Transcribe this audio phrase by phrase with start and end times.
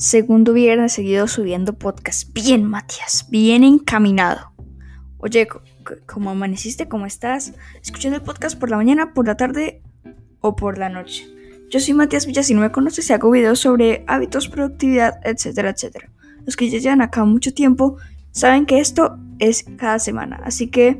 [0.00, 2.32] Segundo viernes seguido subiendo podcast.
[2.32, 4.50] Bien, Matías, bien encaminado.
[5.18, 5.46] Oye,
[6.06, 6.88] ¿cómo amaneciste?
[6.88, 7.52] ¿Cómo estás?
[7.82, 9.82] ¿Escuchando el podcast por la mañana, por la tarde
[10.40, 11.28] o por la noche?
[11.68, 16.10] Yo soy Matías Villa, si no me conoces, hago videos sobre hábitos, productividad, etcétera, etcétera.
[16.46, 17.98] Los que ya llevan acá mucho tiempo
[18.30, 20.40] saben que esto es cada semana.
[20.42, 20.98] Así que,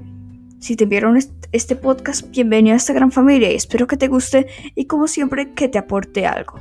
[0.58, 1.18] si te enviaron
[1.52, 5.54] este podcast, bienvenido a esta gran familia y espero que te guste y como siempre
[5.54, 6.60] que te aporte algo.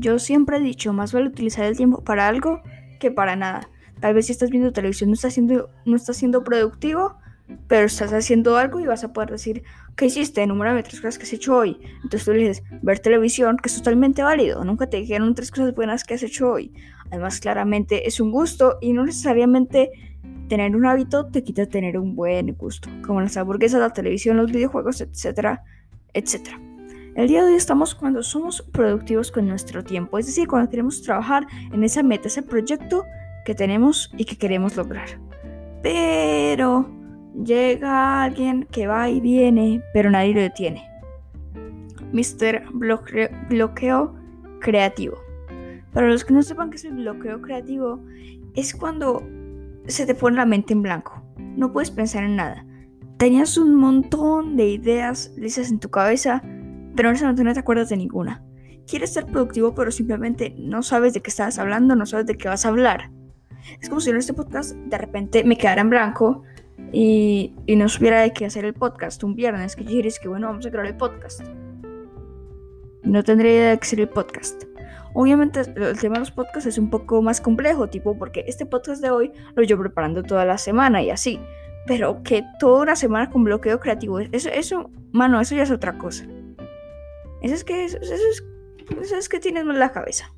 [0.00, 2.62] Yo siempre he dicho, más vale utilizar el tiempo para algo
[3.00, 3.68] que para nada.
[4.00, 7.16] Tal vez si estás viendo televisión no estás siendo, no está siendo productivo,
[7.66, 9.62] pero estás haciendo algo y vas a poder decir,
[9.96, 10.42] ¿qué hiciste?
[10.42, 11.78] Enumérame tres cosas que has hecho hoy.
[11.96, 14.64] Entonces tú le dices, ver televisión, que es totalmente válido.
[14.64, 16.72] Nunca te dijeron tres cosas buenas que has hecho hoy.
[17.10, 19.90] Además, claramente es un gusto y no necesariamente
[20.48, 24.50] tener un hábito te quita tener un buen gusto, como las hamburguesas, la televisión, los
[24.50, 25.62] videojuegos, etcétera,
[26.12, 26.67] etcétera.
[27.18, 31.02] El día de hoy estamos cuando somos productivos con nuestro tiempo, es decir, cuando queremos
[31.02, 33.06] trabajar en esa meta, ese proyecto
[33.44, 35.08] que tenemos y que queremos lograr.
[35.82, 36.88] Pero
[37.44, 40.88] llega alguien que va y viene, pero nadie lo detiene.
[42.12, 42.70] Mr.
[42.70, 44.14] bloqueo
[44.60, 45.18] creativo.
[45.92, 47.98] Para los que no sepan qué es el bloqueo creativo,
[48.54, 49.26] es cuando
[49.88, 51.20] se te pone la mente en blanco.
[51.36, 52.64] No puedes pensar en nada.
[53.16, 56.44] Tenías un montón de ideas lisas en tu cabeza,
[56.98, 58.42] pero no te acuerdas de ninguna.
[58.88, 62.48] Quieres ser productivo, pero simplemente no sabes de qué estás hablando, no sabes de qué
[62.48, 63.12] vas a hablar.
[63.80, 66.42] Es como si en este podcast de repente me quedara en blanco
[66.92, 70.66] y, no supiera de qué hacer el podcast un viernes, que yo que bueno, vamos
[70.66, 71.42] a crear el podcast.
[73.04, 74.64] No tendría idea de qué hacer el podcast.
[75.14, 79.00] Obviamente el tema de los podcasts es un poco más complejo, tipo porque este podcast
[79.00, 81.38] de hoy lo yo preparando toda la semana y así.
[81.86, 85.96] Pero que toda una semana con bloqueo creativo, eso, eso, mano, eso ya es otra
[85.96, 86.26] cosa.
[87.42, 88.44] Eso es que, eso es,
[89.00, 90.32] eso es que tienes más la cabeza.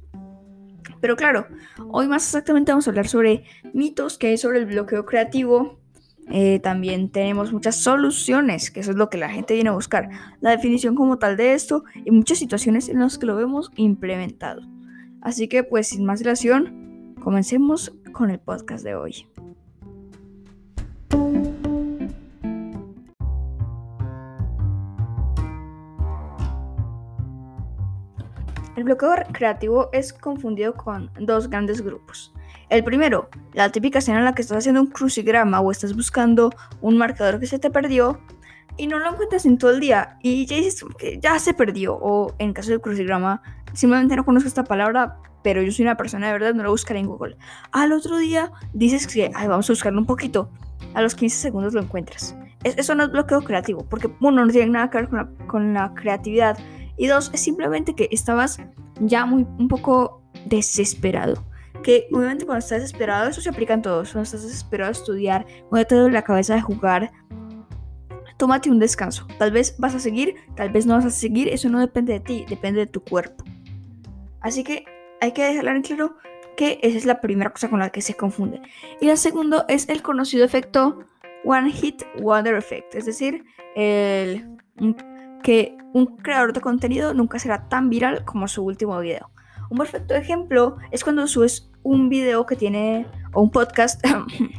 [1.00, 1.46] Pero claro,
[1.88, 5.78] hoy más exactamente vamos a hablar sobre mitos que hay sobre el bloqueo creativo.
[6.28, 10.08] Eh, también tenemos muchas soluciones, que eso es lo que la gente viene a buscar.
[10.40, 14.62] La definición como tal de esto y muchas situaciones en las que lo vemos implementado.
[15.22, 19.26] Así que pues sin más dilación, comencemos con el podcast de hoy.
[28.90, 32.32] Bloqueo creativo es confundido con dos grandes grupos.
[32.68, 36.50] El primero, la típica escena en la que estás haciendo un crucigrama o estás buscando
[36.80, 38.18] un marcador que se te perdió
[38.76, 41.94] y no lo encuentras en todo el día y ya dices que ya se perdió
[41.94, 43.42] o en caso del crucigrama
[43.74, 47.00] simplemente no conozco esta palabra pero yo soy una persona de verdad no lo buscaré
[47.00, 47.36] en Google.
[47.72, 50.50] Al otro día dices que Ay, vamos a buscarlo un poquito.
[50.94, 52.36] A los 15 segundos lo encuentras.
[52.64, 55.74] eso no es bloqueo creativo porque uno no tiene nada que ver con la, con
[55.74, 56.58] la creatividad
[57.00, 58.60] y dos, es simplemente que estabas
[59.00, 61.42] ya muy un poco desesperado.
[61.82, 64.12] Que obviamente cuando estás desesperado, eso se aplica en todos.
[64.12, 67.10] Cuando estás desesperado de estudiar, cuando te duele la cabeza de jugar,
[68.36, 69.26] tómate un descanso.
[69.38, 71.48] Tal vez vas a seguir, tal vez no vas a seguir.
[71.48, 73.44] Eso no depende de ti, depende de tu cuerpo.
[74.42, 74.84] Así que
[75.22, 76.16] hay que dejar en claro
[76.54, 78.60] que esa es la primera cosa con la que se confunde.
[79.00, 80.98] Y la segunda es el conocido efecto
[81.46, 82.94] One Hit Wonder Effect.
[82.94, 84.58] Es decir, el
[85.42, 89.30] que un creador de contenido nunca será tan viral como su último video.
[89.70, 94.04] Un perfecto ejemplo es cuando subes un video que tiene, o un podcast,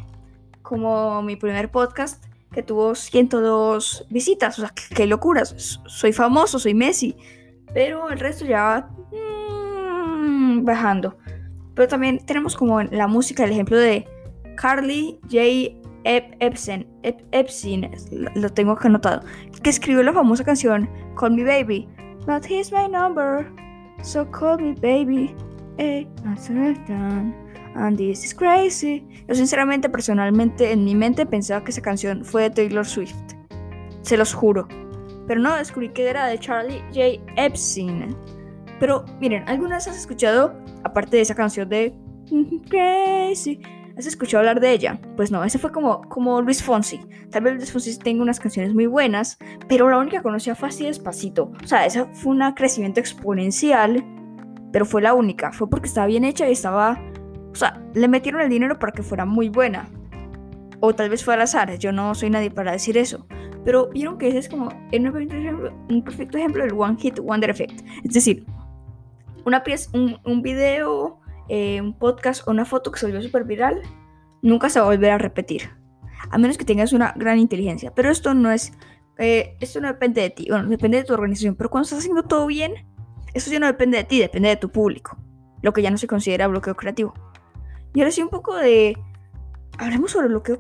[0.62, 4.58] como mi primer podcast, que tuvo 102 visitas.
[4.58, 5.82] O sea, qué, locuras.
[5.86, 7.16] Soy famoso, soy Messi.
[7.74, 11.18] Pero el resto ya va mm, bajando.
[11.76, 14.08] Pero también tenemos como la música el ejemplo de
[14.56, 15.81] Carly J.
[16.04, 16.88] Epstein,
[17.32, 17.92] Epstein,
[18.36, 19.22] lo tengo que anotado,
[19.62, 21.88] que escribió la famosa canción Call Me Baby.
[22.26, 23.52] But here's my number,
[24.04, 25.36] so call me baby.
[25.78, 26.06] Eh,
[27.76, 29.04] and this is crazy.
[29.28, 33.16] Yo sinceramente, personalmente, en mi mente pensaba que esa canción fue de Taylor Swift.
[34.02, 34.68] Se los juro.
[35.28, 37.24] Pero no, descubrí que era de Charlie J.
[37.38, 38.16] Epstein.
[38.80, 41.94] Pero miren, ¿algunas has escuchado, aparte de esa canción de
[42.70, 43.62] Crazy?
[44.02, 45.00] ¿Has escuchado hablar de ella?
[45.16, 47.02] Pues no, ese fue como, como Luis Fonsi.
[47.30, 49.38] Tal vez Luis Fonsi tenga unas canciones muy buenas,
[49.70, 51.52] pero la única que conocía fue así despacito.
[51.64, 54.04] O sea, esa fue un crecimiento exponencial,
[54.72, 55.52] pero fue la única.
[55.52, 57.00] Fue porque estaba bien hecha y estaba...
[57.52, 59.88] O sea, le metieron el dinero para que fuera muy buena.
[60.80, 63.28] O tal vez fue al azar, yo no soy nadie para decir eso.
[63.64, 67.82] Pero vieron que ese es como un perfecto ejemplo, del One Hit Wonder Effect.
[68.04, 68.48] Es decir,
[69.46, 73.44] una pieza, un, un video eh, un podcast o una foto que se volvió súper
[73.44, 73.82] viral,
[74.42, 75.70] nunca se va a volver a repetir.
[76.30, 77.92] a menos que tengas una gran inteligencia.
[77.96, 78.74] Pero esto no es,
[79.18, 81.56] eh, esto no depende de ti, bueno, depende de tu organización.
[81.56, 82.74] Pero cuando estás haciendo todo bien,
[83.34, 85.18] esto ya no depende de ti, depende de tu público,
[85.62, 87.14] lo que ya no se considera bloqueo creativo.
[87.94, 88.98] Y ahora sí un poco de,
[89.78, 90.60] hablemos sobre el bloqueo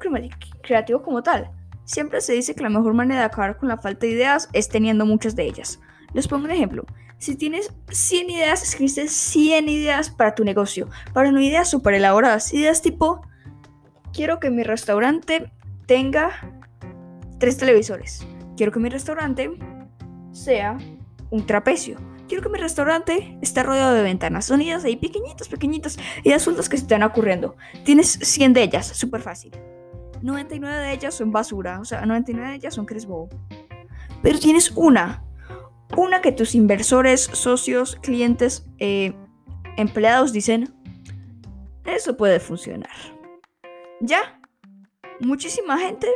[0.61, 1.51] creativo como tal.
[1.85, 4.69] Siempre se dice que la mejor manera de acabar con la falta de ideas es
[4.69, 5.79] teniendo muchas de ellas.
[6.13, 6.85] Les pongo un ejemplo.
[7.21, 12.51] Si tienes 100 ideas, escribiste 100 ideas para tu negocio, para una idea súper elaboradas.
[12.51, 13.21] Ideas tipo,
[14.11, 15.51] quiero que mi restaurante
[15.85, 16.31] tenga
[17.37, 18.25] tres televisores.
[18.57, 19.51] Quiero que mi restaurante
[20.31, 20.79] sea
[21.29, 21.99] un trapecio.
[22.27, 24.45] Quiero que mi restaurante esté rodeado de ventanas.
[24.45, 25.99] Son ideas ahí pequeñitas, pequeñitas.
[26.23, 27.55] Ideas sueltas que se te están ocurriendo.
[27.85, 29.51] Tienes 100 de ellas, súper fácil.
[30.23, 31.81] 99 de ellas son basura.
[31.81, 33.29] O sea, 99 de ellas son cresbo.
[34.23, 35.23] Pero tienes una
[35.97, 39.13] una que tus inversores, socios, clientes, eh,
[39.77, 40.73] empleados dicen,
[41.85, 42.91] eso puede funcionar.
[43.99, 44.39] Ya,
[45.19, 46.07] muchísima gente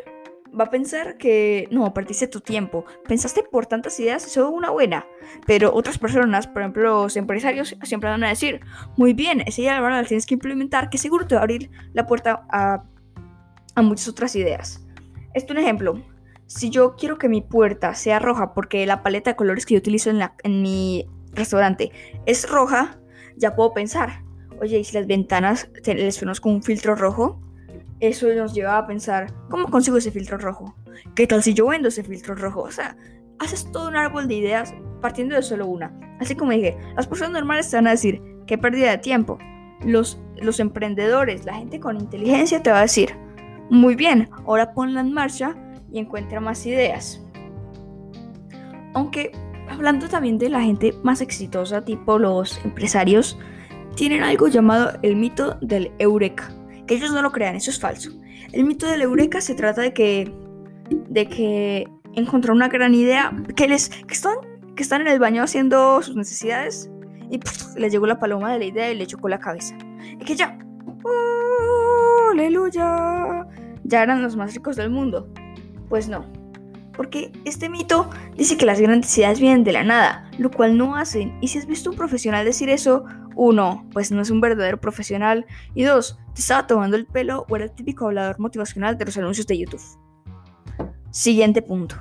[0.57, 2.85] va a pensar que no, perdiste tu tiempo.
[3.07, 5.05] Pensaste por tantas ideas y solo una buena.
[5.45, 8.61] Pero otras personas, por ejemplo los empresarios, siempre van a decir,
[8.97, 12.07] muy bien, esa idea la tienes que implementar, que seguro te va a abrir la
[12.07, 12.83] puerta a,
[13.75, 14.85] a muchas otras ideas.
[15.33, 16.14] Esto es un ejemplo
[16.47, 19.79] si yo quiero que mi puerta sea roja porque la paleta de colores que yo
[19.79, 21.91] utilizo en, mi restaurante
[22.25, 22.99] es roja,
[23.35, 24.23] ya puedo pensar,
[24.61, 27.41] oye, ¿y si las ventanas les ponemos con un filtro rojo?
[27.99, 30.75] Eso nos lleva a pensar, ¿cómo consigo ese filtro rojo?
[31.15, 32.61] ¿Qué tal si yo vendo ese filtro rojo?
[32.61, 32.95] O sea,
[33.39, 35.97] haces todo un árbol de ideas partiendo de solo una.
[36.19, 39.37] Así como dije, las personas normales te van a decir, qué pérdida de tiempo.
[39.81, 40.19] Los
[40.59, 43.17] emprendedores, la gente con inteligencia te va a decir,
[43.69, 45.55] muy bien, ahora ponla en marcha
[45.95, 47.21] y encuentra más ideas.
[48.93, 49.31] Aunque
[49.69, 53.39] hablando también de la gente más exitosa, tipo los empresarios,
[53.95, 56.51] tienen algo llamado el mito del eureka.
[56.85, 58.11] Que ellos no lo crean, eso es falso.
[58.51, 60.33] El mito del eureka se trata de que,
[60.89, 64.35] de que encontró una gran idea, que, les, que, están,
[64.75, 66.91] que están en el baño haciendo sus necesidades
[67.31, 67.39] y
[67.79, 69.77] les llegó la paloma de la idea y le chocó la cabeza.
[70.19, 70.59] Y que ya,
[71.05, 73.47] ¡oh, aleluya,
[73.85, 75.29] ya eran los más ricos del mundo.
[75.89, 76.25] Pues no,
[76.95, 80.95] porque este mito dice que las grandes ideas vienen de la nada, lo cual no
[80.95, 81.37] hacen.
[81.41, 83.05] Y si has visto un profesional decir eso,
[83.35, 85.45] uno, pues no es un verdadero profesional.
[85.73, 89.17] Y dos, te estaba tomando el pelo o era el típico hablador motivacional de los
[89.17, 89.81] anuncios de YouTube.
[91.11, 91.95] Siguiente punto.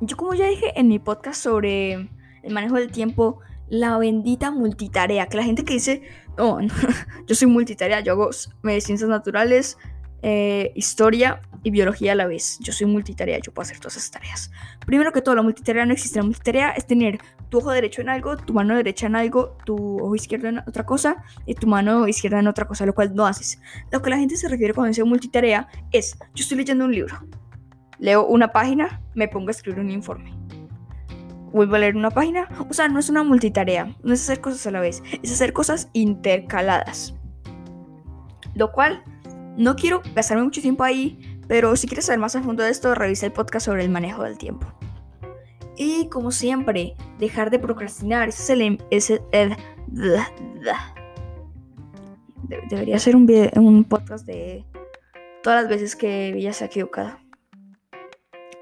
[0.00, 3.38] Yo como ya dije en mi podcast sobre el manejo del tiempo,
[3.68, 6.02] la bendita multitarea, que la gente que dice,
[6.36, 6.58] no,
[7.26, 9.78] yo soy multitarea, yo hago ciencias naturales,
[10.22, 12.58] eh, historia y biología a la vez.
[12.60, 14.50] Yo soy multitarea, yo puedo hacer todas esas tareas.
[14.86, 16.18] Primero que todo, la multitarea no existe.
[16.18, 17.18] La multitarea es tener
[17.48, 20.84] tu ojo derecho en algo, tu mano derecha en algo, tu ojo izquierdo en otra
[20.84, 23.60] cosa y tu mano izquierda en otra cosa, lo cual no haces.
[23.90, 27.26] Lo que la gente se refiere cuando dice multitarea es, yo estoy leyendo un libro,
[27.98, 30.34] leo una página, me pongo a escribir un informe.
[31.52, 32.48] Vuelvo a leer una página.
[32.70, 35.52] O sea, no es una multitarea, no es hacer cosas a la vez, es hacer
[35.52, 37.14] cosas intercaladas.
[38.54, 39.04] Lo cual
[39.56, 42.94] no quiero gastarme mucho tiempo ahí, pero si quieres saber más a fondo de esto,
[42.94, 44.66] revisa el podcast sobre el manejo del tiempo.
[45.76, 48.30] Y como siempre, dejar de procrastinar.
[48.30, 48.78] Ese es el...
[48.90, 49.20] Ese,
[52.70, 54.64] debería ser un, un podcast de
[55.42, 57.18] todas las veces que ella se ha equivocado.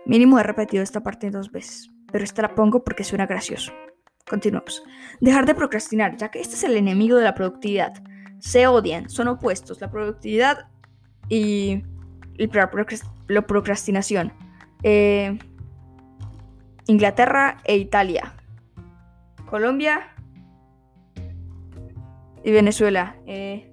[0.04, 3.70] Mínimo he repetido esta parte dos veces, pero esta la pongo porque suena gracioso.
[4.28, 4.82] Continuamos.
[5.20, 7.92] Dejar de procrastinar, ya que este es el enemigo de la productividad.
[8.40, 9.80] Se odian, son opuestos.
[9.80, 10.66] La productividad
[11.28, 11.84] y,
[13.28, 14.32] la procrastinación.
[14.82, 15.38] Eh,
[16.86, 18.34] Inglaterra e Italia.
[19.48, 20.08] Colombia
[22.44, 23.16] y Venezuela.
[23.26, 23.70] Eh,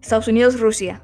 [0.00, 1.02] Estados Unidos, Rusia.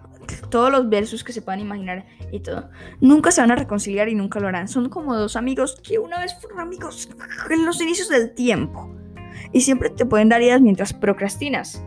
[0.50, 2.70] Todos los versos que se puedan imaginar y todo.
[3.00, 4.68] Nunca se van a reconciliar y nunca lo harán.
[4.68, 7.08] Son como dos amigos que una vez fueron amigos
[7.50, 8.94] en los inicios del tiempo.
[9.52, 11.82] Y siempre te pueden dar ideas mientras procrastinas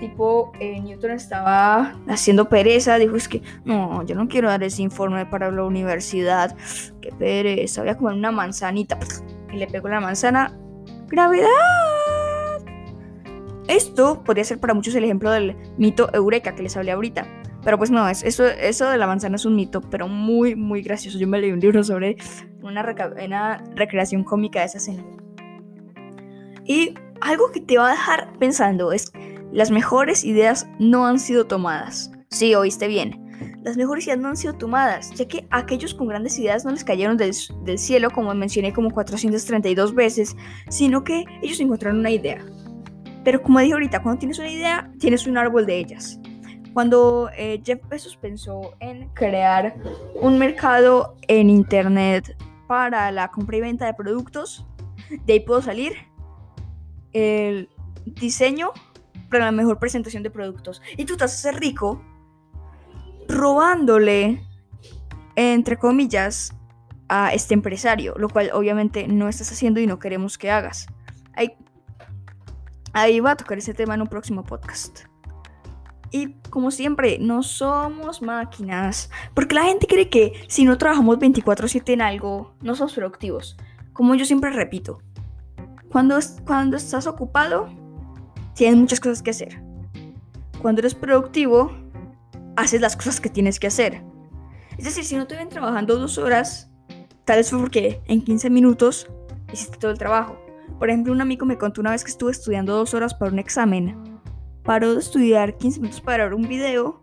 [0.00, 4.82] tipo eh, Newton estaba haciendo pereza, dijo es que no, yo no quiero dar ese
[4.82, 6.56] informe para la universidad,
[7.00, 8.98] qué pereza, voy a comer una manzanita
[9.52, 10.58] y le pegó la manzana,
[11.06, 11.48] gravedad.
[13.68, 17.26] Esto podría ser para muchos el ejemplo del mito Eureka que les hablé ahorita.
[17.62, 20.82] Pero pues no, es, eso, eso de la manzana es un mito, pero muy, muy
[20.82, 21.18] gracioso.
[21.18, 22.16] Yo me leí un libro sobre
[22.62, 25.04] una, una recreación cómica de esa escena.
[26.64, 29.12] Y algo que te va a dejar pensando es
[29.52, 32.12] las mejores ideas no han sido tomadas.
[32.28, 33.26] Sí, oíste bien.
[33.62, 36.84] Las mejores ideas no han sido tomadas, ya que aquellos con grandes ideas no les
[36.84, 37.34] cayeron del,
[37.78, 40.36] cielo, como mencioné como 432 veces,
[40.68, 42.44] sino que ellos encontraron una idea.
[43.24, 46.18] Pero como dije ahorita, cuando tienes una idea, tienes un árbol de ellas.
[46.72, 49.74] Cuando eh, Jeff Bezos pensó en crear
[50.14, 54.66] un mercado en Internet para la compra y venta de productos,
[55.26, 55.92] de ahí pudo salir
[57.12, 57.68] el
[58.06, 58.72] diseño
[59.30, 60.82] para la mejor presentación de productos.
[60.96, 62.02] Y tú te vas a hacer rico
[63.28, 64.46] robándole,
[65.36, 66.54] entre comillas,
[67.08, 70.86] a este empresario, lo cual obviamente no estás haciendo y no queremos que hagas.
[71.34, 71.52] Ahí,
[72.92, 75.00] ahí va a tocar ese tema en un próximo podcast.
[76.12, 79.10] Y como siempre, no somos máquinas.
[79.34, 83.56] Porque la gente cree que si no trabajamos 24/7 en algo, no somos productivos.
[83.92, 84.98] Como yo siempre repito,
[85.90, 87.68] cuando, cuando estás ocupado,
[88.60, 89.62] tienes muchas cosas que hacer.
[90.60, 91.72] Cuando eres productivo,
[92.56, 94.02] haces las cosas que tienes que hacer.
[94.76, 96.70] Es decir, si no te ven trabajando dos horas,
[97.24, 99.10] tal vez fue porque en 15 minutos
[99.50, 100.38] hiciste todo el trabajo.
[100.78, 103.38] Por ejemplo, un amigo me contó una vez que estuvo estudiando dos horas para un
[103.38, 103.96] examen
[104.62, 107.00] paró de estudiar 15 minutos para ver un video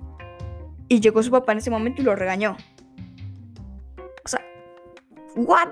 [0.88, 2.56] y llegó su papá en ese momento y lo regañó.
[4.24, 4.46] O sea,
[5.36, 5.70] ¿what?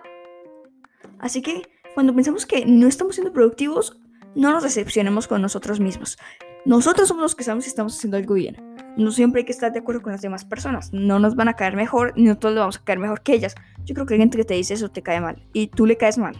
[1.19, 1.61] Así que
[1.93, 4.01] cuando pensamos que no estamos siendo productivos,
[4.35, 6.17] no nos decepcionemos con nosotros mismos.
[6.65, 8.57] Nosotros somos los que sabemos si estamos haciendo algo bien.
[8.97, 10.91] No siempre hay que estar de acuerdo con las demás personas.
[10.93, 13.55] No nos van a caer mejor, ni nosotros le vamos a caer mejor que ellas.
[13.83, 16.17] Yo creo que gente que te dice eso te cae mal y tú le caes
[16.17, 16.35] mal.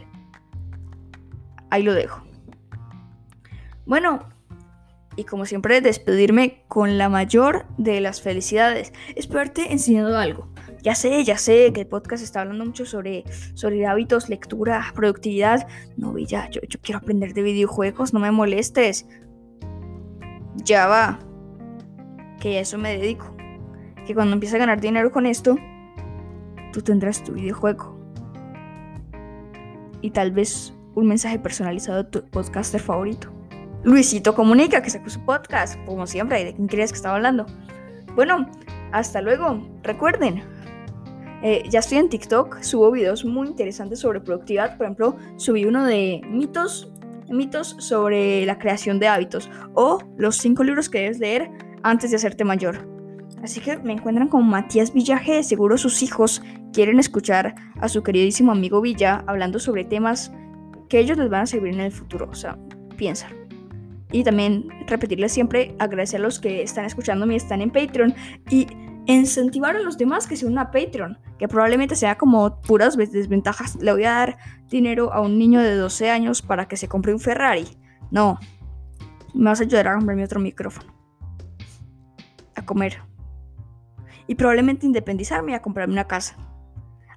[1.69, 2.23] Ahí lo dejo.
[3.85, 4.27] Bueno,
[5.15, 8.93] y como siempre despedirme con la mayor de las felicidades.
[9.15, 10.49] Espero haberte enseñado algo.
[10.81, 13.23] Ya sé, ya sé que el podcast está hablando mucho sobre,
[13.55, 15.67] sobre hábitos, lectura, productividad.
[15.97, 19.07] No, Villa, yo, yo quiero aprender de videojuegos, no me molestes.
[20.63, 21.19] Ya va.
[22.39, 23.35] Que a eso me dedico.
[24.05, 25.57] Que cuando empiece a ganar dinero con esto,
[26.71, 27.99] tú tendrás tu videojuego.
[30.01, 33.34] Y tal vez un mensaje personalizado de tu podcaster favorito.
[33.85, 37.45] Luisito Comunica, que sacó su podcast, como siempre, ¿de quién crees que estaba hablando?
[38.15, 38.49] Bueno,
[38.91, 39.61] hasta luego.
[39.83, 40.41] Recuerden,
[41.43, 44.75] eh, ya estoy en TikTok, subo videos muy interesantes sobre productividad.
[44.75, 46.91] Por ejemplo, subí uno de mitos,
[47.29, 51.51] mitos sobre la creación de hábitos o los cinco libros que debes leer
[51.83, 52.89] antes de hacerte mayor.
[53.43, 55.43] Así que me encuentran con Matías Villaje.
[55.43, 56.41] Seguro sus hijos
[56.73, 60.31] quieren escuchar a su queridísimo amigo Villa hablando sobre temas
[60.89, 62.27] que ellos les van a servir en el futuro.
[62.31, 62.57] O sea,
[62.97, 63.27] piensa.
[64.15, 68.15] Y también repetirles siempre, agradecer a los que están escuchándome y están en Patreon.
[68.49, 68.65] Y
[69.07, 73.75] incentivar a los demás que se unan a Patreon, que probablemente sea como puras desventajas.
[73.75, 74.37] Le voy a dar
[74.69, 77.67] dinero a un niño de 12 años para que se compre un Ferrari.
[78.09, 78.39] No,
[79.33, 80.93] me vas a ayudar a comprarme otro micrófono.
[82.55, 83.01] A comer.
[84.27, 86.37] Y probablemente independizarme y a comprarme una casa.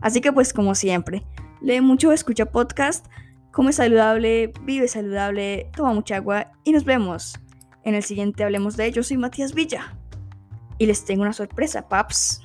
[0.01, 1.25] Así que pues como siempre,
[1.61, 3.07] lee mucho, escucha podcast
[3.51, 7.39] come saludable, vive saludable, toma mucha agua y nos vemos
[7.85, 9.03] en el siguiente Hablemos de ello.
[9.03, 9.97] Soy Matías Villa
[10.79, 12.43] y les tengo una sorpresa, paps.